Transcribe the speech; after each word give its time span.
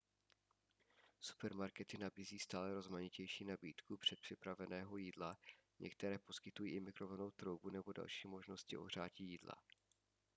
supermarkety 1.19 1.97
nabízí 1.97 2.39
stále 2.39 2.73
rozmanitější 2.73 3.45
nabídku 3.45 3.97
předpřipraveného 3.97 4.97
jídla 4.97 5.37
některé 5.79 6.19
poskytují 6.19 6.73
i 6.73 6.79
mikrovlnnou 6.79 7.31
troubu 7.31 7.69
nebo 7.69 7.93
další 7.93 8.27
možnosti 8.27 8.77
ohřátí 8.77 9.23
jídla 9.25 9.53